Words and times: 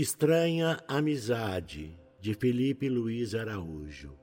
Estranha 0.00 0.78
Amizade, 0.86 1.98
de 2.20 2.32
Felipe 2.32 2.88
Luiz 2.88 3.34
Araújo. 3.34 4.16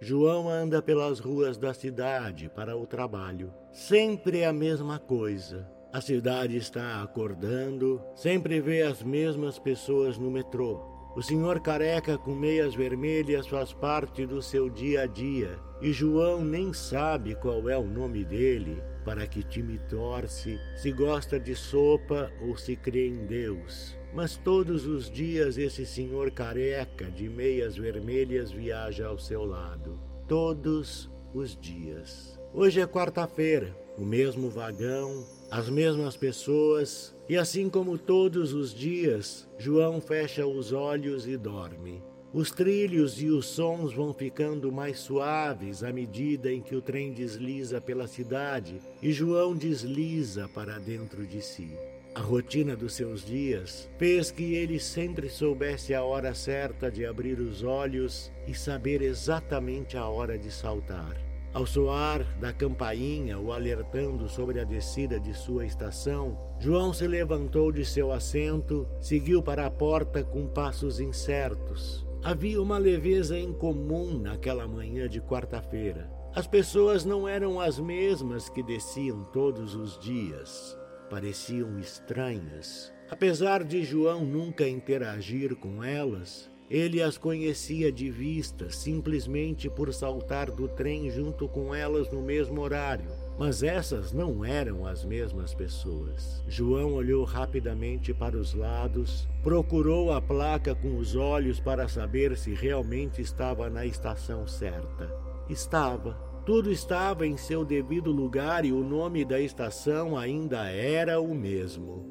João 0.00 0.48
anda 0.48 0.80
pelas 0.80 1.20
ruas 1.20 1.58
da 1.58 1.74
cidade 1.74 2.48
para 2.48 2.74
o 2.74 2.86
trabalho. 2.86 3.52
Sempre 3.70 4.46
a 4.46 4.50
mesma 4.50 4.98
coisa. 4.98 5.70
A 5.92 6.00
cidade 6.00 6.56
está 6.56 7.02
acordando, 7.02 8.00
sempre 8.14 8.62
vê 8.62 8.80
as 8.80 9.02
mesmas 9.02 9.58
pessoas 9.58 10.16
no 10.16 10.30
metrô. 10.30 10.80
O 11.14 11.20
senhor 11.20 11.60
careca 11.60 12.16
com 12.16 12.34
meias 12.34 12.74
vermelhas 12.74 13.46
faz 13.46 13.74
parte 13.74 14.24
do 14.24 14.40
seu 14.40 14.70
dia 14.70 15.02
a 15.02 15.06
dia 15.06 15.58
e 15.82 15.92
João 15.92 16.42
nem 16.42 16.72
sabe 16.72 17.34
qual 17.34 17.68
é 17.68 17.76
o 17.76 17.84
nome 17.84 18.24
dele, 18.24 18.82
para 19.04 19.26
que 19.26 19.42
time 19.42 19.78
torce, 19.88 20.58
se 20.76 20.90
gosta 20.90 21.38
de 21.38 21.54
sopa 21.54 22.32
ou 22.40 22.56
se 22.56 22.74
crê 22.74 23.08
em 23.08 23.26
Deus. 23.26 23.96
Mas 24.12 24.36
todos 24.36 24.86
os 24.86 25.10
dias 25.10 25.58
esse 25.58 25.84
senhor 25.84 26.30
careca 26.30 27.10
de 27.10 27.28
meias 27.28 27.76
vermelhas 27.76 28.50
viaja 28.50 29.06
ao 29.06 29.18
seu 29.18 29.44
lado. 29.44 29.98
Todos 30.26 31.10
os 31.34 31.56
dias. 31.56 32.38
Hoje 32.52 32.80
é 32.80 32.86
quarta-feira, 32.86 33.76
o 33.98 34.04
mesmo 34.04 34.48
vagão, 34.48 35.26
as 35.50 35.68
mesmas 35.68 36.16
pessoas, 36.16 37.14
e 37.28 37.36
assim 37.36 37.68
como 37.68 37.98
todos 37.98 38.52
os 38.52 38.72
dias, 38.72 39.48
João 39.58 40.00
fecha 40.00 40.46
os 40.46 40.72
olhos 40.72 41.26
e 41.26 41.36
dorme. 41.36 42.00
Os 42.34 42.50
trilhos 42.50 43.22
e 43.22 43.28
os 43.28 43.46
sons 43.46 43.94
vão 43.94 44.12
ficando 44.12 44.72
mais 44.72 44.98
suaves 44.98 45.84
à 45.84 45.92
medida 45.92 46.50
em 46.50 46.60
que 46.60 46.74
o 46.74 46.82
trem 46.82 47.12
desliza 47.12 47.80
pela 47.80 48.08
cidade 48.08 48.80
e 49.00 49.12
João 49.12 49.54
desliza 49.54 50.48
para 50.48 50.80
dentro 50.80 51.24
de 51.24 51.40
si. 51.40 51.70
A 52.12 52.20
rotina 52.20 52.74
dos 52.74 52.94
seus 52.94 53.24
dias 53.24 53.88
fez 53.98 54.32
que 54.32 54.54
ele 54.54 54.80
sempre 54.80 55.28
soubesse 55.28 55.94
a 55.94 56.02
hora 56.02 56.34
certa 56.34 56.90
de 56.90 57.06
abrir 57.06 57.38
os 57.38 57.62
olhos 57.62 58.32
e 58.48 58.52
saber 58.52 59.00
exatamente 59.00 59.96
a 59.96 60.08
hora 60.08 60.36
de 60.36 60.50
saltar. 60.50 61.16
Ao 61.52 61.64
soar 61.64 62.26
da 62.40 62.52
campainha 62.52 63.38
o 63.38 63.52
alertando 63.52 64.28
sobre 64.28 64.58
a 64.58 64.64
descida 64.64 65.20
de 65.20 65.32
sua 65.32 65.64
estação, 65.64 66.36
João 66.58 66.92
se 66.92 67.06
levantou 67.06 67.70
de 67.70 67.84
seu 67.84 68.10
assento, 68.10 68.88
seguiu 69.00 69.40
para 69.40 69.66
a 69.66 69.70
porta 69.70 70.24
com 70.24 70.48
passos 70.48 70.98
incertos. 70.98 72.04
Havia 72.24 72.60
uma 72.60 72.78
leveza 72.78 73.38
incomum 73.38 74.18
naquela 74.18 74.66
manhã 74.66 75.08
de 75.08 75.20
quarta-feira. 75.20 76.10
As 76.34 76.46
pessoas 76.46 77.04
não 77.04 77.28
eram 77.28 77.60
as 77.60 77.78
mesmas 77.78 78.48
que 78.48 78.62
desciam 78.62 79.22
todos 79.24 79.74
os 79.74 79.98
dias 79.98 80.76
pareciam 81.14 81.78
estranhas. 81.78 82.92
Apesar 83.08 83.62
de 83.62 83.84
João 83.84 84.24
nunca 84.24 84.68
interagir 84.68 85.54
com 85.54 85.84
elas, 85.84 86.50
ele 86.70 87.02
as 87.02 87.18
conhecia 87.18 87.92
de 87.92 88.10
vista 88.10 88.70
simplesmente 88.70 89.68
por 89.68 89.92
saltar 89.92 90.50
do 90.50 90.66
trem 90.66 91.10
junto 91.10 91.46
com 91.48 91.74
elas 91.74 92.10
no 92.10 92.22
mesmo 92.22 92.60
horário. 92.60 93.10
Mas 93.38 93.62
essas 93.62 94.12
não 94.12 94.44
eram 94.44 94.86
as 94.86 95.04
mesmas 95.04 95.52
pessoas. 95.52 96.42
João 96.46 96.94
olhou 96.94 97.24
rapidamente 97.24 98.14
para 98.14 98.36
os 98.36 98.54
lados, 98.54 99.28
procurou 99.42 100.12
a 100.12 100.22
placa 100.22 100.74
com 100.74 100.96
os 100.96 101.16
olhos 101.16 101.58
para 101.58 101.88
saber 101.88 102.36
se 102.36 102.54
realmente 102.54 103.20
estava 103.20 103.68
na 103.68 103.84
estação 103.84 104.46
certa. 104.46 105.12
Estava. 105.48 106.14
Tudo 106.46 106.70
estava 106.70 107.26
em 107.26 107.36
seu 107.36 107.64
devido 107.64 108.12
lugar 108.12 108.64
e 108.64 108.72
o 108.72 108.84
nome 108.84 109.24
da 109.24 109.40
estação 109.40 110.16
ainda 110.16 110.68
era 110.68 111.20
o 111.20 111.34
mesmo. 111.34 112.06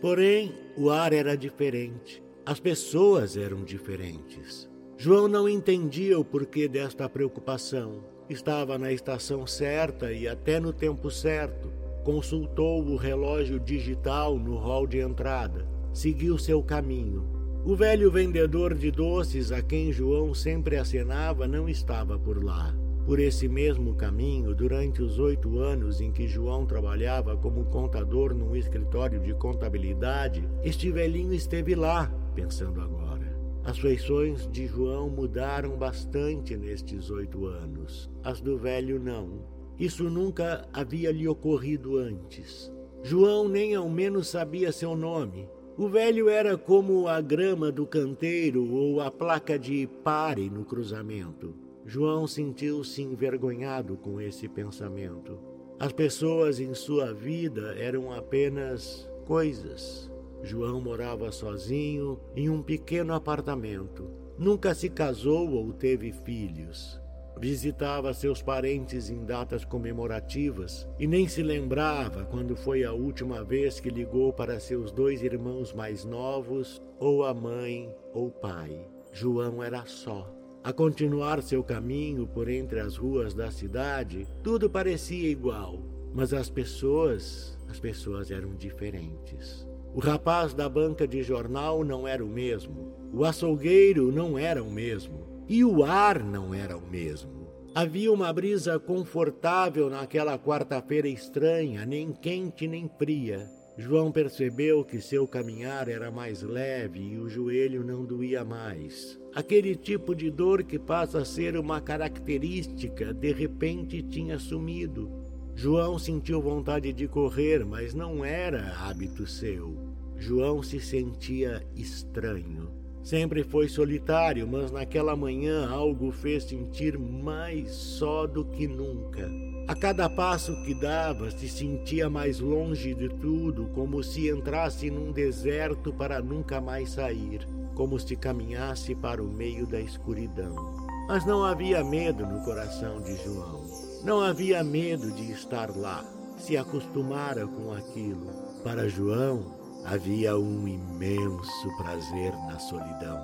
Porém, 0.00 0.52
o 0.76 0.90
ar 0.90 1.12
era 1.12 1.36
diferente. 1.36 2.25
As 2.46 2.60
pessoas 2.60 3.36
eram 3.36 3.64
diferentes. 3.64 4.70
João 4.96 5.26
não 5.26 5.48
entendia 5.48 6.16
o 6.16 6.24
porquê 6.24 6.68
desta 6.68 7.08
preocupação. 7.08 8.04
Estava 8.30 8.78
na 8.78 8.92
estação 8.92 9.44
certa 9.48 10.12
e 10.12 10.28
até 10.28 10.60
no 10.60 10.72
tempo 10.72 11.10
certo. 11.10 11.72
Consultou 12.04 12.84
o 12.84 12.94
relógio 12.94 13.58
digital 13.58 14.38
no 14.38 14.56
hall 14.58 14.86
de 14.86 15.00
entrada. 15.00 15.66
Seguiu 15.92 16.38
seu 16.38 16.62
caminho. 16.62 17.26
O 17.64 17.74
velho 17.74 18.12
vendedor 18.12 18.74
de 18.74 18.92
doces 18.92 19.50
a 19.50 19.60
quem 19.60 19.90
João 19.90 20.32
sempre 20.32 20.76
acenava 20.76 21.48
não 21.48 21.68
estava 21.68 22.16
por 22.16 22.44
lá. 22.44 22.72
Por 23.06 23.18
esse 23.18 23.48
mesmo 23.48 23.94
caminho, 23.94 24.52
durante 24.52 25.00
os 25.00 25.18
oito 25.18 25.58
anos 25.58 26.00
em 26.00 26.12
que 26.12 26.26
João 26.26 26.66
trabalhava 26.66 27.36
como 27.36 27.64
contador 27.66 28.34
num 28.34 28.54
escritório 28.54 29.20
de 29.20 29.32
contabilidade, 29.34 30.44
este 30.64 30.90
velhinho 30.90 31.32
esteve 31.32 31.76
lá, 31.76 32.12
pensando 32.36 32.82
agora. 32.82 33.34
As 33.64 33.78
feições 33.78 34.46
de 34.52 34.66
João 34.66 35.08
mudaram 35.08 35.76
bastante 35.76 36.56
nestes 36.56 37.10
oito 37.10 37.46
anos, 37.46 38.08
as 38.22 38.40
do 38.40 38.56
velho 38.56 39.00
não. 39.00 39.40
Isso 39.78 40.04
nunca 40.04 40.68
havia 40.72 41.10
lhe 41.10 41.26
ocorrido 41.26 41.96
antes. 41.96 42.72
João 43.02 43.48
nem 43.48 43.74
ao 43.74 43.88
menos 43.88 44.28
sabia 44.28 44.70
seu 44.70 44.94
nome. 44.94 45.48
O 45.76 45.88
velho 45.88 46.28
era 46.28 46.56
como 46.56 47.08
a 47.08 47.20
grama 47.20 47.72
do 47.72 47.86
canteiro 47.86 48.72
ou 48.72 49.00
a 49.00 49.10
placa 49.10 49.58
de 49.58 49.88
pare 50.04 50.48
no 50.48 50.64
cruzamento. 50.64 51.54
João 51.84 52.26
sentiu-se 52.26 53.02
envergonhado 53.02 53.96
com 53.96 54.20
esse 54.20 54.48
pensamento. 54.48 55.38
As 55.78 55.92
pessoas 55.92 56.60
em 56.60 56.72
sua 56.72 57.12
vida 57.12 57.74
eram 57.78 58.12
apenas 58.12 59.08
coisas. 59.26 60.10
João 60.42 60.80
morava 60.80 61.32
sozinho 61.32 62.20
em 62.34 62.48
um 62.48 62.62
pequeno 62.62 63.14
apartamento. 63.14 64.10
Nunca 64.38 64.74
se 64.74 64.88
casou 64.90 65.50
ou 65.50 65.72
teve 65.72 66.12
filhos. 66.12 67.00
Visitava 67.38 68.14
seus 68.14 68.40
parentes 68.40 69.10
em 69.10 69.24
datas 69.24 69.64
comemorativas 69.64 70.88
e 70.98 71.06
nem 71.06 71.28
se 71.28 71.42
lembrava 71.42 72.24
quando 72.24 72.56
foi 72.56 72.82
a 72.82 72.92
última 72.92 73.44
vez 73.44 73.78
que 73.78 73.90
ligou 73.90 74.32
para 74.32 74.58
seus 74.58 74.90
dois 74.90 75.22
irmãos 75.22 75.72
mais 75.74 76.04
novos, 76.04 76.80
ou 76.98 77.24
a 77.24 77.34
mãe 77.34 77.94
ou 78.14 78.30
pai. 78.30 78.88
João 79.12 79.62
era 79.62 79.84
só. 79.84 80.32
A 80.64 80.72
continuar 80.72 81.42
seu 81.42 81.62
caminho 81.62 82.26
por 82.26 82.48
entre 82.48 82.80
as 82.80 82.96
ruas 82.96 83.34
da 83.34 83.50
cidade, 83.50 84.26
tudo 84.42 84.68
parecia 84.68 85.28
igual, 85.28 85.82
mas 86.12 86.32
as 86.32 86.48
pessoas, 86.48 87.56
as 87.68 87.78
pessoas 87.78 88.30
eram 88.30 88.54
diferentes. 88.54 89.66
O 89.96 89.98
rapaz 89.98 90.52
da 90.52 90.68
banca 90.68 91.08
de 91.08 91.22
jornal 91.22 91.82
não 91.82 92.06
era 92.06 92.22
o 92.22 92.28
mesmo, 92.28 92.92
o 93.14 93.24
açougueiro 93.24 94.12
não 94.12 94.38
era 94.38 94.62
o 94.62 94.70
mesmo, 94.70 95.26
e 95.48 95.64
o 95.64 95.82
ar 95.82 96.22
não 96.22 96.52
era 96.52 96.76
o 96.76 96.86
mesmo. 96.86 97.48
Havia 97.74 98.12
uma 98.12 98.30
brisa 98.30 98.78
confortável 98.78 99.88
naquela 99.88 100.38
quarta-feira 100.38 101.08
estranha, 101.08 101.86
nem 101.86 102.12
quente 102.12 102.68
nem 102.68 102.90
fria. 102.98 103.48
João 103.78 104.12
percebeu 104.12 104.84
que 104.84 105.00
seu 105.00 105.26
caminhar 105.26 105.88
era 105.88 106.10
mais 106.10 106.42
leve 106.42 107.00
e 107.00 107.18
o 107.18 107.26
joelho 107.26 107.82
não 107.82 108.04
doía 108.04 108.44
mais. 108.44 109.18
Aquele 109.34 109.74
tipo 109.74 110.14
de 110.14 110.30
dor 110.30 110.62
que 110.64 110.78
passa 110.78 111.20
a 111.20 111.24
ser 111.24 111.56
uma 111.56 111.80
característica, 111.80 113.14
de 113.14 113.32
repente 113.32 114.02
tinha 114.02 114.38
sumido. 114.38 115.10
João 115.54 115.98
sentiu 115.98 116.42
vontade 116.42 116.92
de 116.92 117.08
correr, 117.08 117.64
mas 117.64 117.94
não 117.94 118.22
era 118.22 118.74
hábito 118.74 119.26
seu. 119.26 119.85
João 120.16 120.62
se 120.62 120.80
sentia 120.80 121.62
estranho. 121.74 122.70
Sempre 123.02 123.44
foi 123.44 123.68
solitário, 123.68 124.48
mas 124.48 124.72
naquela 124.72 125.14
manhã 125.14 125.68
algo 125.68 126.10
fez 126.10 126.44
sentir 126.44 126.98
mais 126.98 127.70
só 127.70 128.26
do 128.26 128.44
que 128.44 128.66
nunca. 128.66 129.30
A 129.68 129.74
cada 129.74 130.08
passo 130.08 130.52
que 130.64 130.74
dava, 130.74 131.30
se 131.30 131.48
sentia 131.48 132.10
mais 132.10 132.40
longe 132.40 132.94
de 132.94 133.08
tudo, 133.08 133.66
como 133.74 134.02
se 134.02 134.28
entrasse 134.28 134.90
num 134.90 135.12
deserto 135.12 135.92
para 135.92 136.20
nunca 136.20 136.60
mais 136.60 136.90
sair 136.90 137.46
como 137.76 138.00
se 138.00 138.16
caminhasse 138.16 138.94
para 138.94 139.22
o 139.22 139.28
meio 139.28 139.66
da 139.66 139.78
escuridão. 139.78 140.74
Mas 141.06 141.24
não 141.24 141.44
havia 141.44 141.84
medo 141.84 142.26
no 142.26 142.42
coração 142.42 143.00
de 143.02 143.14
João. 143.22 143.62
Não 144.02 144.20
havia 144.20 144.64
medo 144.64 145.12
de 145.12 145.30
estar 145.30 145.70
lá. 145.76 146.02
Se 146.38 146.56
acostumara 146.56 147.46
com 147.46 147.72
aquilo. 147.72 148.26
Para 148.64 148.88
João, 148.88 149.44
havia 149.86 150.36
um 150.36 150.68
imenso 150.68 151.76
prazer 151.78 152.32
na 152.46 152.58
solidão. 152.58 153.18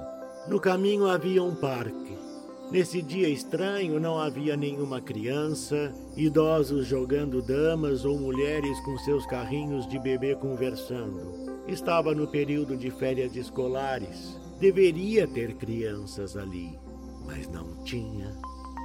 No 0.49 0.59
caminho 0.59 1.07
havia 1.07 1.43
um 1.43 1.55
parque. 1.55 2.17
Nesse 2.71 3.03
dia 3.03 3.29
estranho 3.29 4.01
não 4.01 4.19
havia 4.19 4.57
nenhuma 4.57 5.01
criança, 5.01 5.93
idosos 6.17 6.87
jogando 6.87 7.43
damas 7.43 8.05
ou 8.05 8.19
mulheres 8.19 8.81
com 8.81 8.97
seus 8.99 9.27
carrinhos 9.27 9.87
de 9.87 9.99
bebê 9.99 10.35
conversando. 10.35 11.63
Estava 11.69 12.15
no 12.15 12.27
período 12.27 12.77
de 12.77 12.91
férias 12.91 13.37
escolares 13.37 14.41
Deveria 14.63 15.27
ter 15.27 15.55
crianças 15.55 16.37
ali, 16.37 16.79
mas 17.27 17.49
não 17.49 17.83
tinha. 17.83 18.33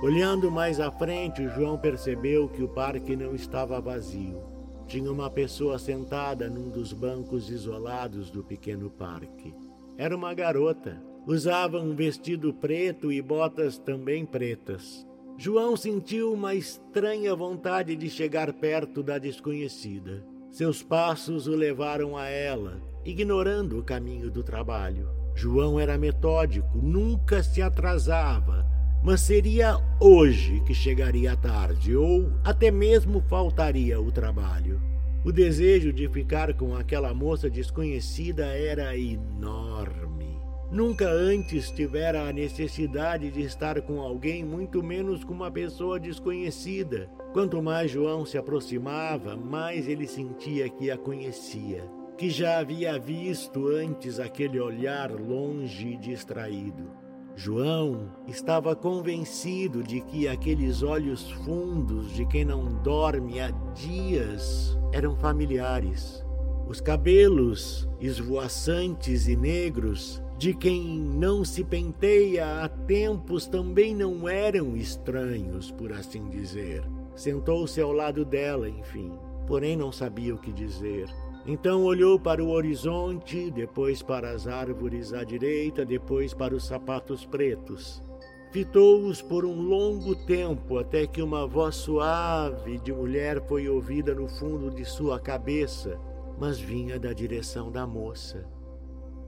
Olhando 0.01 0.49
mais 0.49 0.79
à 0.79 0.89
frente, 0.89 1.47
João 1.49 1.77
percebeu 1.77 2.49
que 2.49 2.63
o 2.63 2.67
parque 2.67 3.15
não 3.15 3.35
estava 3.35 3.79
vazio. 3.79 4.41
Tinha 4.87 5.11
uma 5.11 5.29
pessoa 5.29 5.77
sentada 5.77 6.49
num 6.49 6.69
dos 6.69 6.93
bancos 6.93 7.49
isolados 7.49 8.31
do 8.31 8.41
pequeno 8.41 8.89
parque. 8.89 9.53
Era 9.97 10.15
uma 10.15 10.33
garota. 10.33 11.01
Usava 11.25 11.77
um 11.77 11.93
vestido 11.93 12.53
preto 12.53 13.11
e 13.11 13.21
botas 13.21 13.77
também 13.77 14.25
pretas. 14.25 15.05
João 15.37 15.75
sentiu 15.75 16.31
uma 16.31 16.55
estranha 16.55 17.35
vontade 17.35 17.97
de 17.97 18.09
chegar 18.09 18.53
perto 18.53 19.03
da 19.03 19.17
desconhecida. 19.17 20.25
Seus 20.49 20.81
passos 20.81 21.47
o 21.47 21.55
levaram 21.55 22.15
a 22.15 22.27
ela, 22.29 22.81
ignorando 23.03 23.77
o 23.77 23.83
caminho 23.83 24.31
do 24.31 24.41
trabalho. 24.41 25.09
João 25.35 25.77
era 25.77 25.97
metódico, 25.97 26.77
nunca 26.77 27.43
se 27.43 27.61
atrasava, 27.61 28.65
mas 29.07 29.21
seria 29.21 29.79
hoje 30.01 30.61
que 30.65 30.73
chegaria 30.73 31.33
tarde 31.37 31.95
ou 31.95 32.29
até 32.43 32.69
mesmo 32.69 33.21
faltaria 33.21 34.01
o 34.01 34.11
trabalho. 34.11 34.81
O 35.23 35.31
desejo 35.31 35.93
de 35.93 36.09
ficar 36.09 36.53
com 36.55 36.75
aquela 36.75 37.13
moça 37.13 37.49
desconhecida 37.49 38.47
era 38.47 38.97
enorme. 38.97 40.37
Nunca 40.69 41.09
antes 41.09 41.71
tivera 41.71 42.27
a 42.27 42.33
necessidade 42.33 43.31
de 43.31 43.43
estar 43.43 43.81
com 43.81 44.01
alguém, 44.01 44.43
muito 44.43 44.83
menos 44.83 45.23
com 45.23 45.33
uma 45.33 45.49
pessoa 45.49 45.97
desconhecida. 45.97 47.09
Quanto 47.31 47.63
mais 47.63 47.89
João 47.89 48.25
se 48.25 48.37
aproximava, 48.37 49.37
mais 49.37 49.87
ele 49.87 50.05
sentia 50.05 50.67
que 50.67 50.91
a 50.91 50.97
conhecia 50.97 51.81
que 52.17 52.31
já 52.31 52.57
havia 52.57 52.97
visto 52.97 53.67
antes 53.67 54.19
aquele 54.19 54.59
olhar 54.59 55.11
longe 55.11 55.89
e 55.89 55.97
distraído. 55.97 57.06
João 57.39 58.09
estava 58.27 58.75
convencido 58.75 59.83
de 59.83 60.01
que 60.01 60.27
aqueles 60.27 60.81
olhos 60.81 61.29
fundos 61.29 62.11
de 62.11 62.25
quem 62.25 62.43
não 62.43 62.81
dorme 62.81 63.39
há 63.39 63.51
dias 63.75 64.75
eram 64.91 65.15
familiares. 65.15 66.25
Os 66.67 66.81
cabelos 66.81 67.87
esvoaçantes 68.01 69.27
e 69.27 69.35
negros 69.35 70.19
de 70.39 70.51
quem 70.51 70.83
não 70.83 71.45
se 71.45 71.63
penteia 71.63 72.63
há 72.63 72.67
tempos 72.67 73.45
também 73.45 73.93
não 73.93 74.27
eram 74.27 74.75
estranhos, 74.75 75.69
por 75.69 75.93
assim 75.93 76.27
dizer. 76.29 76.89
Sentou-se 77.15 77.79
ao 77.79 77.91
lado 77.91 78.25
dela, 78.25 78.67
enfim, 78.67 79.11
porém 79.45 79.77
não 79.77 79.91
sabia 79.91 80.33
o 80.33 80.39
que 80.39 80.51
dizer. 80.51 81.07
Então 81.47 81.85
olhou 81.85 82.19
para 82.19 82.43
o 82.43 82.49
horizonte, 82.49 83.49
depois 83.49 84.03
para 84.03 84.31
as 84.31 84.47
árvores 84.47 85.13
à 85.13 85.23
direita, 85.23 85.85
depois 85.85 86.33
para 86.33 86.53
os 86.53 86.65
sapatos 86.65 87.25
pretos. 87.25 88.03
Fitou-os 88.51 89.21
por 89.21 89.45
um 89.45 89.61
longo 89.61 90.13
tempo 90.13 90.77
até 90.77 91.07
que 91.07 91.21
uma 91.21 91.47
voz 91.47 91.75
suave 91.75 92.79
de 92.79 92.91
mulher 92.91 93.41
foi 93.47 93.69
ouvida 93.69 94.13
no 94.13 94.27
fundo 94.27 94.69
de 94.69 94.83
sua 94.83 95.21
cabeça, 95.21 95.97
mas 96.37 96.59
vinha 96.59 96.99
da 96.99 97.13
direção 97.13 97.71
da 97.71 97.87
moça. 97.87 98.45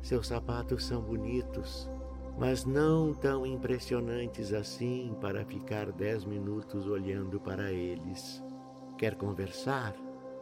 Seus 0.02 0.28
sapatos 0.28 0.86
são 0.86 1.02
bonitos, 1.02 1.90
mas 2.38 2.66
não 2.66 3.14
tão 3.14 3.46
impressionantes 3.46 4.52
assim 4.52 5.16
para 5.22 5.46
ficar 5.46 5.90
dez 5.92 6.26
minutos 6.26 6.86
olhando 6.86 7.40
para 7.40 7.72
eles. 7.72 8.44
Quer 8.98 9.16
conversar? 9.16 9.96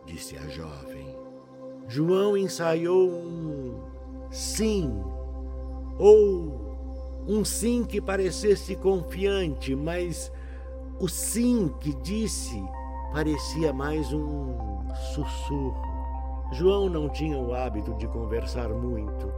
disse 0.06 0.38
a 0.38 0.48
jovem. 0.48 1.17
João 1.88 2.36
ensaiou 2.36 3.10
um 3.10 3.80
sim, 4.30 4.94
ou 5.98 7.24
um 7.26 7.46
sim 7.46 7.86
que 7.86 8.02
parecesse 8.02 8.76
confiante, 8.76 9.74
mas 9.74 10.30
o 11.00 11.08
sim 11.08 11.74
que 11.80 11.94
disse 11.94 12.62
parecia 13.14 13.72
mais 13.72 14.12
um 14.12 14.54
sussurro. 15.14 15.82
João 16.52 16.90
não 16.90 17.08
tinha 17.08 17.38
o 17.38 17.54
hábito 17.54 17.94
de 17.94 18.08
conversar 18.08 18.70
muito. 18.70 19.32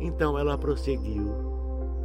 Então 0.00 0.38
ela 0.38 0.58
prosseguiu: 0.58 1.32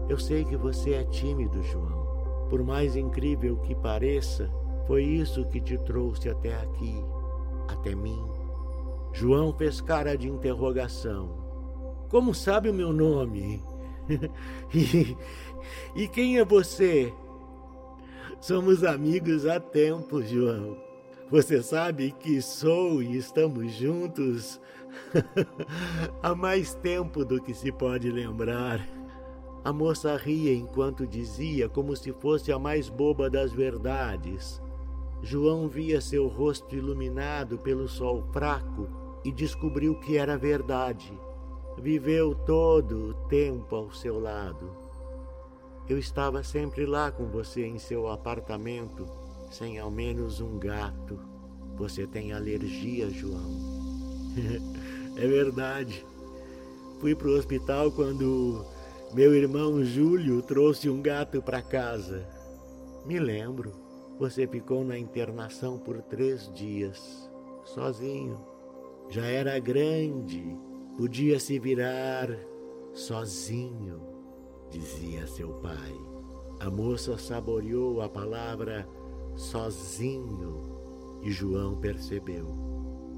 Eu 0.08 0.18
sei 0.18 0.46
que 0.46 0.56
você 0.56 0.94
é 0.94 1.04
tímido, 1.04 1.62
João. 1.64 2.48
Por 2.50 2.64
mais 2.64 2.96
incrível 2.96 3.58
que 3.58 3.76
pareça, 3.76 4.50
foi 4.88 5.04
isso 5.04 5.46
que 5.46 5.60
te 5.60 5.78
trouxe 5.80 6.30
até 6.30 6.56
aqui, 6.56 7.04
até 7.68 7.94
mim. 7.94 8.33
João 9.14 9.54
fez 9.54 9.80
cara 9.80 10.18
de 10.18 10.28
interrogação. 10.28 11.38
Como 12.10 12.34
sabe 12.34 12.70
o 12.70 12.74
meu 12.74 12.92
nome? 12.92 13.64
e, 14.74 15.16
e 15.96 16.08
quem 16.08 16.40
é 16.40 16.44
você? 16.44 17.14
Somos 18.42 18.84
amigos 18.84 19.46
há 19.46 19.60
tempo, 19.60 20.22
João. 20.24 20.76
Você 21.30 21.62
sabe 21.62 22.12
que 22.12 22.42
sou 22.42 23.04
e 23.04 23.16
estamos 23.16 23.72
juntos 23.74 24.60
há 26.22 26.34
mais 26.36 26.74
tempo 26.74 27.24
do 27.24 27.40
que 27.40 27.54
se 27.54 27.72
pode 27.72 28.10
lembrar. 28.12 28.86
A 29.64 29.72
moça 29.72 30.18
ria 30.18 30.54
enquanto 30.54 31.08
dizia, 31.08 31.70
como 31.70 31.96
se 31.96 32.12
fosse 32.14 32.52
a 32.52 32.58
mais 32.58 32.90
boba 32.90 33.30
das 33.30 33.54
verdades. 33.54 34.62
João 35.22 35.70
via 35.70 36.02
seu 36.02 36.28
rosto 36.28 36.76
iluminado 36.76 37.60
pelo 37.60 37.88
sol 37.88 38.24
fraco 38.34 39.03
e 39.24 39.32
descobriu 39.32 39.96
que 39.96 40.18
era 40.18 40.38
verdade. 40.38 41.12
Viveu 41.78 42.36
todo 42.36 43.10
o 43.10 43.14
tempo 43.28 43.76
ao 43.76 43.92
seu 43.92 44.20
lado. 44.20 44.70
Eu 45.88 45.98
estava 45.98 46.44
sempre 46.44 46.86
lá 46.86 47.12
com 47.12 47.26
você 47.28 47.66
em 47.66 47.78
seu 47.78 48.08
apartamento, 48.08 49.08
sem 49.50 49.80
ao 49.80 49.90
menos 49.90 50.40
um 50.40 50.58
gato. 50.60 51.20
Você 51.76 52.06
tem 52.06 52.32
alergia, 52.32 53.10
João. 53.10 53.52
é 55.18 55.28
verdade. 55.28 56.06
Fui 57.00 57.16
para 57.16 57.28
o 57.28 57.38
hospital 57.38 57.92
quando 57.92 58.66
meu 59.14 59.34
irmão 59.36 59.84
Júlio 59.84 60.42
trouxe 60.42 60.90
um 60.90 61.02
gato 61.02 61.42
para 61.42 61.62
casa. 61.62 62.26
Me 63.06 63.20
lembro. 63.20 63.72
Você 64.20 64.48
ficou 64.48 64.86
na 64.86 64.98
internação 64.98 65.80
por 65.80 66.00
três 66.04 66.50
dias, 66.54 67.30
sozinho 67.66 68.53
já 69.10 69.26
era 69.26 69.60
grande, 69.60 70.58
podia 70.98 71.40
se 71.40 71.60
virar 71.60 72.30
sozinho, 72.94 74.02
dizia 74.70 75.28
seu 75.28 75.54
pai. 75.56 75.96
A 76.60 76.70
moça 76.70 77.18
saboreou 77.18 78.02
a 78.02 78.10
palavra 78.10 78.88
sozinho 79.36 80.62
e 81.22 81.32
João 81.32 81.76
percebeu. 81.76 82.48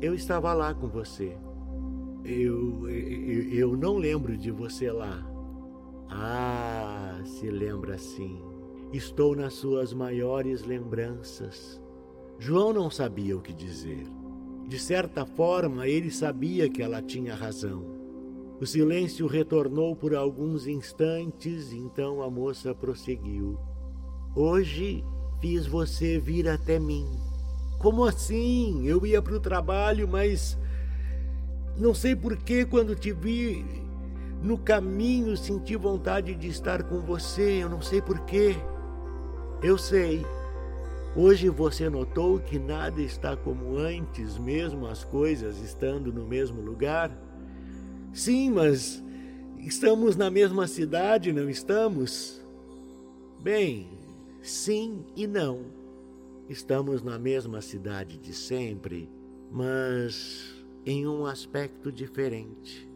Eu 0.01 0.13
estava 0.13 0.53
lá 0.53 0.73
com 0.73 0.87
você. 0.87 1.37
Eu, 2.23 2.89
eu, 2.89 3.53
eu 3.53 3.77
não 3.77 3.97
lembro 3.97 4.35
de 4.37 4.51
você 4.51 4.91
lá. 4.91 5.23
Ah, 6.09 7.21
se 7.23 7.49
lembra 7.49 7.97
sim. 7.97 8.41
Estou 8.91 9.35
nas 9.35 9.53
suas 9.53 9.93
maiores 9.93 10.63
lembranças. 10.63 11.81
João 12.39 12.73
não 12.73 12.89
sabia 12.89 13.37
o 13.37 13.41
que 13.41 13.53
dizer. 13.53 14.05
De 14.67 14.79
certa 14.79 15.25
forma, 15.25 15.87
ele 15.87 16.09
sabia 16.09 16.67
que 16.67 16.81
ela 16.81 17.01
tinha 17.01 17.35
razão. 17.35 17.85
O 18.59 18.65
silêncio 18.65 19.27
retornou 19.27 19.95
por 19.95 20.15
alguns 20.15 20.65
instantes, 20.65 21.71
então 21.71 22.21
a 22.21 22.29
moça 22.29 22.73
prosseguiu. 22.73 23.59
Hoje 24.35 25.03
fiz 25.39 25.67
você 25.67 26.17
vir 26.19 26.47
até 26.47 26.79
mim. 26.79 27.05
Como 27.77 28.05
assim? 28.05 28.87
Eu 28.87 29.05
ia 29.05 29.21
para 29.21 29.35
o 29.35 29.39
trabalho, 29.39 30.07
mas 30.07 30.57
não 31.77 31.93
sei 31.93 32.15
por 32.15 32.37
que 32.37 32.65
quando 32.65 32.95
te 32.95 33.11
vi 33.11 33.63
no 34.41 34.57
caminho 34.57 35.35
senti 35.35 35.75
vontade 35.75 36.33
de 36.33 36.47
estar 36.47 36.83
com 36.83 37.01
você. 37.01 37.63
Eu 37.63 37.69
não 37.69 37.81
sei 37.81 38.01
por 38.01 38.21
quê. 38.21 38.55
Eu 39.61 39.77
sei. 39.77 40.25
Hoje 41.17 41.47
você 41.47 41.89
notou 41.89 42.39
que 42.41 42.59
nada 42.59 43.01
está 43.01 43.37
como 43.37 43.77
antes, 43.77 44.37
mesmo 44.37 44.85
as 44.85 45.05
coisas 45.05 45.61
estando 45.61 46.11
no 46.11 46.27
mesmo 46.27 46.61
lugar? 46.61 47.09
Sim, 48.11 48.51
mas 48.51 49.01
estamos 49.59 50.17
na 50.17 50.29
mesma 50.29 50.67
cidade, 50.67 51.31
não 51.31 51.49
estamos? 51.49 52.43
Bem, 53.41 53.87
sim 54.41 55.05
e 55.15 55.25
não. 55.25 55.61
Estamos 56.49 57.01
na 57.01 57.17
mesma 57.17 57.61
cidade 57.61 58.17
de 58.17 58.33
sempre, 58.33 59.09
mas 59.49 60.53
em 60.85 61.07
um 61.07 61.25
aspecto 61.25 61.93
diferente. 61.93 62.89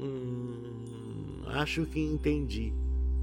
Hum, 0.00 1.42
acho 1.46 1.86
que 1.86 2.00
entendi. 2.00 2.74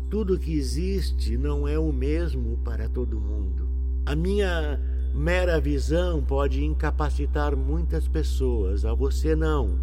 Tudo 0.10 0.40
que 0.40 0.58
existe 0.58 1.38
não 1.38 1.68
é 1.68 1.78
o 1.78 1.92
mesmo 1.92 2.58
para 2.64 2.88
todo 2.88 3.20
mundo. 3.20 3.69
A 4.10 4.16
minha 4.16 4.82
mera 5.14 5.62
visão 5.62 6.20
pode 6.24 6.66
incapacitar 6.66 7.56
muitas 7.56 8.08
pessoas, 8.08 8.84
a 8.84 8.92
você 8.92 9.36
não. 9.36 9.78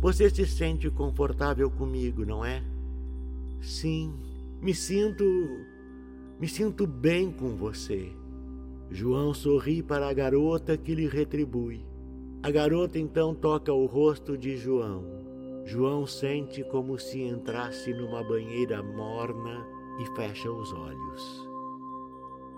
Você 0.00 0.30
se 0.30 0.46
sente 0.46 0.88
confortável 0.88 1.70
comigo, 1.70 2.24
não 2.24 2.42
é? 2.42 2.64
Sim, 3.60 4.14
me 4.62 4.72
sinto. 4.74 5.22
me 6.40 6.48
sinto 6.48 6.86
bem 6.86 7.30
com 7.30 7.54
você. 7.54 8.10
João 8.90 9.34
sorri 9.34 9.82
para 9.82 10.08
a 10.08 10.14
garota 10.14 10.74
que 10.78 10.94
lhe 10.94 11.06
retribui. 11.06 11.84
A 12.42 12.50
garota 12.50 12.98
então 12.98 13.34
toca 13.34 13.74
o 13.74 13.84
rosto 13.84 14.38
de 14.38 14.56
João. 14.56 15.04
João 15.66 16.06
sente 16.06 16.64
como 16.64 16.98
se 16.98 17.20
entrasse 17.20 17.92
numa 17.92 18.24
banheira 18.24 18.82
morna 18.82 19.66
e 20.00 20.16
fecha 20.16 20.50
os 20.50 20.72
olhos. 20.72 21.45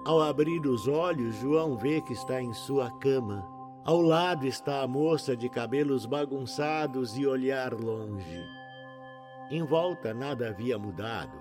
Ao 0.04 0.20
abrir 0.22 0.66
os 0.66 0.88
olhos, 0.88 1.36
João 1.36 1.76
vê 1.76 2.00
que 2.00 2.12
está 2.12 2.40
em 2.40 2.52
sua 2.52 2.90
cama. 2.98 3.46
Ao 3.84 4.00
lado 4.00 4.46
está 4.46 4.82
a 4.82 4.86
moça 4.86 5.36
de 5.36 5.48
cabelos 5.48 6.06
bagunçados 6.06 7.16
e 7.18 7.26
olhar 7.26 7.72
longe. 7.74 8.42
Em 9.50 9.62
volta 9.62 10.12
nada 10.12 10.48
havia 10.48 10.78
mudado. 10.78 11.38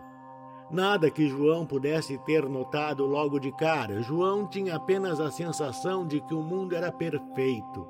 Nada 0.69 1.09
que 1.09 1.29
João 1.29 1.65
pudesse 1.65 2.17
ter 2.19 2.47
notado 2.47 3.05
logo 3.05 3.39
de 3.39 3.51
cara. 3.53 4.01
João 4.01 4.45
tinha 4.47 4.75
apenas 4.75 5.19
a 5.19 5.31
sensação 5.31 6.05
de 6.05 6.19
que 6.21 6.33
o 6.33 6.41
mundo 6.41 6.75
era 6.75 6.91
perfeito. 6.91 7.87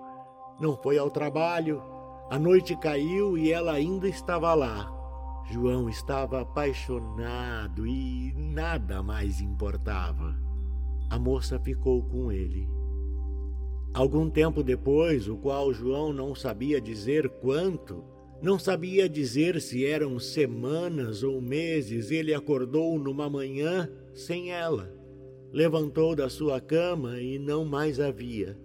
Não 0.60 0.76
foi 0.76 0.98
ao 0.98 1.10
trabalho, 1.10 1.82
a 2.30 2.38
noite 2.38 2.76
caiu 2.76 3.38
e 3.38 3.52
ela 3.52 3.74
ainda 3.74 4.08
estava 4.08 4.54
lá. 4.54 4.92
João 5.46 5.88
estava 5.88 6.42
apaixonado 6.42 7.88
e 7.88 8.34
nada 8.36 9.02
mais 9.02 9.40
importava. 9.40 10.47
A 11.10 11.18
moça 11.18 11.60
ficou 11.60 12.04
com 12.04 12.32
ele. 12.32 12.68
Algum 13.94 14.30
tempo 14.30 14.62
depois, 14.62 15.28
o 15.28 15.38
qual 15.38 15.74
João 15.74 16.14
não 16.14 16.36
sabia 16.36 16.80
dizer 16.80 17.30
quanto, 17.30 18.04
não 18.42 18.60
sabia 18.60 19.10
dizer 19.10 19.60
se 19.60 19.86
eram 19.86 20.20
semanas 20.20 21.24
ou 21.24 21.42
meses, 21.42 22.12
ele 22.12 22.34
acordou 22.34 23.00
numa 23.00 23.30
manhã 23.30 23.90
sem 24.14 24.52
ela. 24.52 24.94
Levantou 25.52 26.16
da 26.16 26.30
sua 26.30 26.62
cama 26.62 27.20
e 27.20 27.40
não 27.40 27.66
mais 27.66 28.00
havia. 28.00 28.60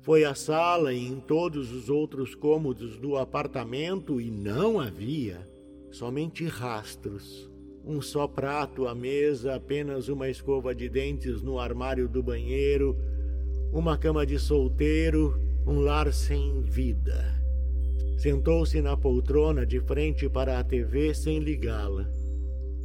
Foi 0.00 0.24
à 0.24 0.34
sala 0.34 0.92
e 0.92 1.06
em 1.06 1.18
todos 1.18 1.72
os 1.72 1.90
outros 1.90 2.34
cômodos 2.34 2.96
do 2.96 3.16
apartamento 3.16 4.20
e 4.20 4.30
não 4.30 4.78
havia. 4.78 5.48
Somente 5.90 6.44
rastros. 6.44 7.50
Um 7.90 8.00
só 8.00 8.28
prato 8.28 8.86
à 8.86 8.94
mesa, 8.94 9.56
apenas 9.56 10.08
uma 10.08 10.28
escova 10.28 10.72
de 10.72 10.88
dentes 10.88 11.42
no 11.42 11.58
armário 11.58 12.08
do 12.08 12.22
banheiro, 12.22 12.96
uma 13.72 13.98
cama 13.98 14.24
de 14.24 14.38
solteiro, 14.38 15.36
um 15.66 15.80
lar 15.80 16.12
sem 16.12 16.62
vida. 16.62 17.34
Sentou-se 18.16 18.80
na 18.80 18.96
poltrona 18.96 19.66
de 19.66 19.80
frente 19.80 20.28
para 20.28 20.60
a 20.60 20.62
TV 20.62 21.12
sem 21.12 21.40
ligá-la. 21.40 22.08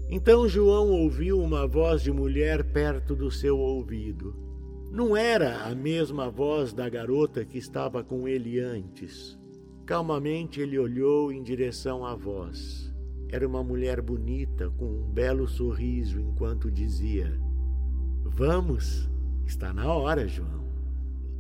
Então 0.10 0.50
João 0.50 0.90
ouviu 0.90 1.40
uma 1.40 1.68
voz 1.68 2.02
de 2.02 2.12
mulher 2.12 2.64
perto 2.64 3.16
do 3.16 3.30
seu 3.30 3.60
ouvido. 3.60 4.34
Não 4.92 5.16
era 5.16 5.66
a 5.66 5.76
mesma 5.76 6.32
voz 6.32 6.74
da 6.74 6.90
garota 6.90 7.46
que 7.46 7.60
estava 7.60 8.04
com 8.04 8.28
ele 8.28 8.60
antes. 8.60 9.38
Calmamente 9.86 10.62
ele 10.62 10.80
olhou 10.80 11.32
em 11.32 11.44
direção 11.44 12.04
à 12.04 12.16
voz. 12.16 12.95
Era 13.30 13.48
uma 13.48 13.64
mulher 13.64 14.02
bonita, 14.02 14.70
com 14.78 14.86
um 14.86 15.10
belo 15.12 15.48
sorriso, 15.48 16.20
enquanto 16.20 16.72
dizia: 16.72 17.40
Vamos, 18.24 19.10
está 19.46 19.74
na 19.74 19.92
hora, 19.92 20.28
João. 20.28 20.66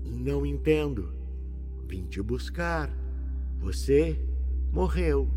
Não 0.03 0.45
entendo. 0.45 1.13
Vim 1.87 2.05
te 2.05 2.21
buscar. 2.21 2.89
Você 3.59 4.19
morreu. 4.71 5.29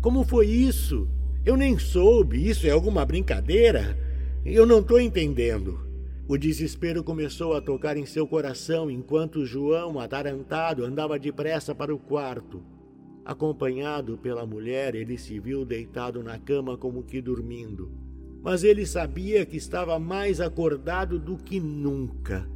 Como 0.00 0.24
foi 0.24 0.46
isso? 0.46 1.08
Eu 1.44 1.56
nem 1.56 1.78
soube. 1.78 2.48
Isso 2.48 2.66
é 2.66 2.70
alguma 2.70 3.04
brincadeira? 3.04 3.98
Eu 4.44 4.66
não 4.66 4.80
estou 4.80 5.00
entendendo. 5.00 5.80
O 6.28 6.36
desespero 6.38 7.02
começou 7.02 7.54
a 7.54 7.60
tocar 7.60 7.96
em 7.96 8.06
seu 8.06 8.26
coração 8.26 8.90
enquanto 8.90 9.44
João, 9.44 9.98
atarantado, 9.98 10.84
andava 10.84 11.18
depressa 11.18 11.74
para 11.74 11.94
o 11.94 11.98
quarto. 11.98 12.62
Acompanhado 13.24 14.18
pela 14.18 14.44
mulher, 14.44 14.94
ele 14.94 15.16
se 15.16 15.38
viu 15.38 15.64
deitado 15.64 16.22
na 16.22 16.38
cama 16.38 16.76
como 16.76 17.02
que 17.02 17.20
dormindo. 17.20 17.90
Mas 18.42 18.64
ele 18.64 18.84
sabia 18.84 19.46
que 19.46 19.56
estava 19.56 19.98
mais 19.98 20.40
acordado 20.40 21.18
do 21.18 21.36
que 21.36 21.60
nunca. 21.60 22.48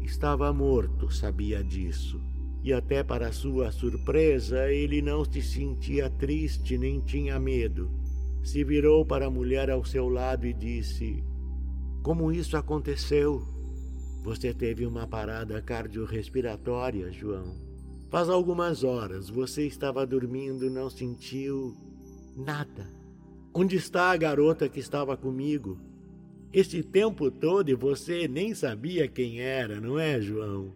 Estava 0.00 0.52
morto, 0.52 1.12
sabia 1.12 1.62
disso. 1.62 2.20
E 2.64 2.72
até 2.72 3.02
para 3.04 3.30
sua 3.32 3.70
surpresa, 3.70 4.72
ele 4.72 5.02
não 5.02 5.24
se 5.24 5.42
sentia 5.42 6.08
triste 6.08 6.78
nem 6.78 7.00
tinha 7.00 7.38
medo. 7.38 7.90
Se 8.42 8.64
virou 8.64 9.04
para 9.04 9.26
a 9.26 9.30
mulher 9.30 9.70
ao 9.70 9.84
seu 9.84 10.08
lado 10.08 10.46
e 10.46 10.54
disse: 10.54 11.22
como 12.08 12.32
isso 12.32 12.56
aconteceu? 12.56 13.46
Você 14.22 14.54
teve 14.54 14.86
uma 14.86 15.06
parada 15.06 15.60
cardiorrespiratória, 15.60 17.12
João. 17.12 17.67
Faz 18.10 18.30
algumas 18.30 18.84
horas 18.84 19.28
você 19.28 19.66
estava 19.66 20.06
dormindo, 20.06 20.70
não 20.70 20.88
sentiu 20.88 21.76
nada. 22.34 22.90
Onde 23.52 23.76
está 23.76 24.10
a 24.10 24.16
garota 24.16 24.66
que 24.66 24.80
estava 24.80 25.14
comigo? 25.14 25.78
Este 26.50 26.82
tempo 26.82 27.30
todo 27.30 27.76
você 27.76 28.26
nem 28.26 28.54
sabia 28.54 29.06
quem 29.06 29.40
era, 29.40 29.78
não 29.78 29.98
é, 29.98 30.18
João? 30.22 30.72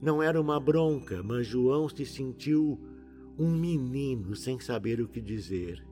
Não 0.00 0.22
era 0.22 0.40
uma 0.40 0.58
bronca, 0.58 1.22
mas 1.22 1.46
João 1.46 1.86
se 1.86 2.06
sentiu 2.06 2.80
um 3.38 3.50
menino 3.50 4.34
sem 4.34 4.58
saber 4.58 5.02
o 5.02 5.08
que 5.08 5.20
dizer. 5.20 5.84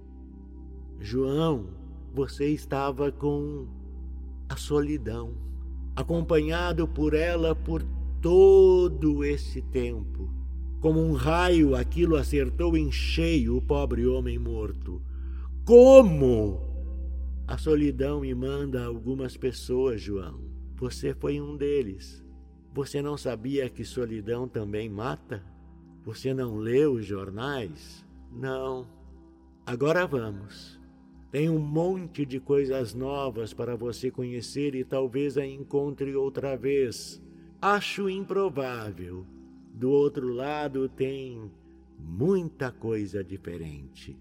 João, 0.98 1.66
você 2.14 2.48
estava 2.48 3.12
com 3.12 3.66
a 4.48 4.56
solidão, 4.56 5.34
acompanhado 5.94 6.88
por 6.88 7.12
ela 7.12 7.54
por 7.54 7.82
todo 8.22 9.22
esse 9.22 9.60
tempo. 9.60 10.41
Como 10.82 11.00
um 11.00 11.12
raio, 11.12 11.76
aquilo 11.76 12.16
acertou 12.16 12.76
em 12.76 12.90
cheio 12.90 13.56
o 13.56 13.62
pobre 13.62 14.04
homem 14.04 14.36
morto. 14.36 15.00
Como? 15.64 16.60
A 17.46 17.56
solidão 17.56 18.22
me 18.22 18.34
manda 18.34 18.84
algumas 18.84 19.36
pessoas, 19.36 20.00
João. 20.00 20.40
Você 20.74 21.14
foi 21.14 21.40
um 21.40 21.56
deles. 21.56 22.24
Você 22.74 23.00
não 23.00 23.16
sabia 23.16 23.70
que 23.70 23.84
solidão 23.84 24.48
também 24.48 24.88
mata? 24.88 25.44
Você 26.04 26.34
não 26.34 26.56
leu 26.56 26.94
os 26.94 27.06
jornais? 27.06 28.04
Não. 28.32 28.84
Agora 29.64 30.04
vamos. 30.04 30.80
Tem 31.30 31.48
um 31.48 31.60
monte 31.60 32.26
de 32.26 32.40
coisas 32.40 32.92
novas 32.92 33.54
para 33.54 33.76
você 33.76 34.10
conhecer 34.10 34.74
e 34.74 34.82
talvez 34.82 35.38
a 35.38 35.46
encontre 35.46 36.16
outra 36.16 36.56
vez. 36.56 37.22
Acho 37.60 38.10
improvável. 38.10 39.24
Do 39.72 39.90
outro 39.90 40.28
lado 40.32 40.88
tem 40.88 41.50
muita 41.98 42.70
coisa 42.70 43.24
diferente. 43.24 44.18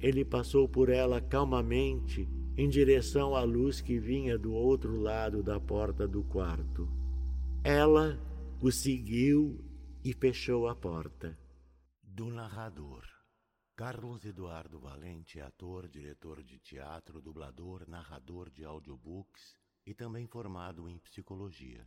Ele 0.00 0.24
passou 0.24 0.68
por 0.68 0.88
ela 0.88 1.20
calmamente 1.20 2.28
em 2.56 2.68
direção 2.68 3.34
à 3.34 3.42
luz 3.42 3.80
que 3.80 3.98
vinha 3.98 4.38
do 4.38 4.52
outro 4.52 4.96
lado 5.00 5.42
da 5.42 5.58
porta 5.58 6.06
do 6.06 6.22
quarto. 6.22 6.88
Ela 7.64 8.18
o 8.62 8.70
seguiu 8.70 9.60
e 10.04 10.12
fechou 10.12 10.68
a 10.68 10.74
porta. 10.74 11.36
Do 12.02 12.26
narrador. 12.26 13.04
Carlos 13.74 14.24
Eduardo 14.24 14.78
Valente 14.78 15.38
é 15.38 15.42
ator, 15.42 15.88
diretor 15.88 16.42
de 16.42 16.58
teatro, 16.58 17.20
dublador, 17.20 17.86
narrador 17.86 18.48
de 18.48 18.64
audiobooks 18.64 19.54
e 19.84 19.92
também 19.92 20.26
formado 20.26 20.88
em 20.88 20.96
psicologia. 20.98 21.86